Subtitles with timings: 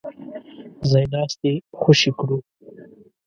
[0.89, 2.37] ځای ناستي خوشي کړو.